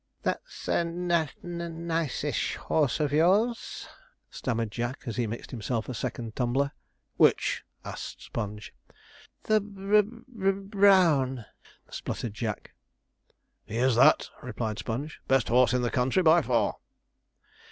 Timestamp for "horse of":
2.55-3.13